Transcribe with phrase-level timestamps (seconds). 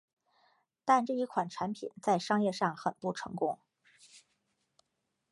[0.83, 3.59] 但这一款产品在商业上很不成功。